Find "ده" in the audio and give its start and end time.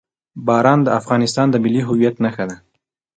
2.49-2.57